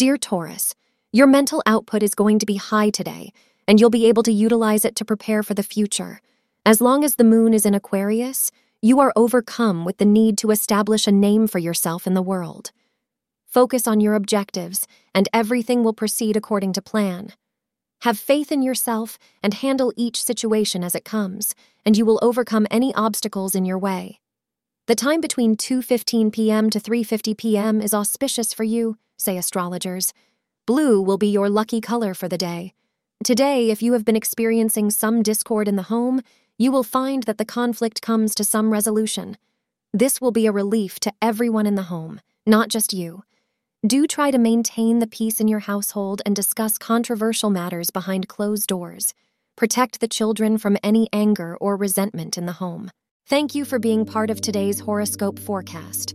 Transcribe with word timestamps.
Dear 0.00 0.16
Taurus, 0.16 0.74
your 1.12 1.26
mental 1.26 1.62
output 1.66 2.02
is 2.02 2.14
going 2.14 2.38
to 2.38 2.46
be 2.46 2.54
high 2.54 2.88
today, 2.88 3.34
and 3.68 3.78
you'll 3.78 3.90
be 3.90 4.06
able 4.06 4.22
to 4.22 4.32
utilize 4.32 4.86
it 4.86 4.96
to 4.96 5.04
prepare 5.04 5.42
for 5.42 5.52
the 5.52 5.62
future. 5.62 6.22
As 6.64 6.80
long 6.80 7.04
as 7.04 7.16
the 7.16 7.22
moon 7.22 7.52
is 7.52 7.66
in 7.66 7.74
Aquarius, 7.74 8.50
you 8.80 8.98
are 8.98 9.12
overcome 9.14 9.84
with 9.84 9.98
the 9.98 10.06
need 10.06 10.38
to 10.38 10.52
establish 10.52 11.06
a 11.06 11.12
name 11.12 11.46
for 11.46 11.58
yourself 11.58 12.06
in 12.06 12.14
the 12.14 12.22
world. 12.22 12.72
Focus 13.44 13.86
on 13.86 14.00
your 14.00 14.14
objectives, 14.14 14.86
and 15.14 15.28
everything 15.34 15.84
will 15.84 15.92
proceed 15.92 16.34
according 16.34 16.72
to 16.72 16.80
plan. 16.80 17.34
Have 18.00 18.18
faith 18.18 18.50
in 18.50 18.62
yourself 18.62 19.18
and 19.42 19.52
handle 19.52 19.92
each 19.96 20.24
situation 20.24 20.82
as 20.82 20.94
it 20.94 21.04
comes, 21.04 21.54
and 21.84 21.94
you 21.94 22.06
will 22.06 22.18
overcome 22.22 22.66
any 22.70 22.94
obstacles 22.94 23.54
in 23.54 23.66
your 23.66 23.78
way. 23.78 24.18
The 24.86 24.94
time 24.94 25.20
between 25.20 25.56
2:15 25.56 26.32
p.m. 26.32 26.70
to 26.70 26.80
3:50 26.80 27.36
p.m. 27.36 27.82
is 27.82 27.92
auspicious 27.92 28.54
for 28.54 28.64
you, 28.64 28.96
say 29.20 29.36
astrologers. 29.36 30.12
Blue 30.66 31.00
will 31.00 31.18
be 31.18 31.28
your 31.28 31.48
lucky 31.48 31.80
color 31.80 32.14
for 32.14 32.28
the 32.28 32.38
day. 32.38 32.74
Today, 33.22 33.70
if 33.70 33.82
you 33.82 33.92
have 33.92 34.04
been 34.04 34.16
experiencing 34.16 34.90
some 34.90 35.22
discord 35.22 35.68
in 35.68 35.76
the 35.76 35.84
home, 35.84 36.22
you 36.56 36.72
will 36.72 36.82
find 36.82 37.24
that 37.24 37.38
the 37.38 37.44
conflict 37.44 38.02
comes 38.02 38.34
to 38.34 38.44
some 38.44 38.72
resolution. 38.72 39.36
This 39.92 40.20
will 40.20 40.30
be 40.30 40.46
a 40.46 40.52
relief 40.52 41.00
to 41.00 41.12
everyone 41.20 41.66
in 41.66 41.74
the 41.74 41.84
home, 41.84 42.20
not 42.46 42.68
just 42.68 42.92
you. 42.92 43.22
Do 43.86 44.06
try 44.06 44.30
to 44.30 44.38
maintain 44.38 44.98
the 44.98 45.06
peace 45.06 45.40
in 45.40 45.48
your 45.48 45.60
household 45.60 46.20
and 46.26 46.36
discuss 46.36 46.78
controversial 46.78 47.50
matters 47.50 47.90
behind 47.90 48.28
closed 48.28 48.66
doors. 48.66 49.14
Protect 49.56 50.00
the 50.00 50.08
children 50.08 50.58
from 50.58 50.76
any 50.82 51.08
anger 51.12 51.56
or 51.58 51.76
resentment 51.76 52.38
in 52.38 52.46
the 52.46 52.52
home. 52.52 52.90
Thank 53.26 53.54
you 53.54 53.64
for 53.64 53.78
being 53.78 54.04
part 54.04 54.30
of 54.30 54.40
today's 54.40 54.80
horoscope 54.80 55.38
forecast. 55.38 56.14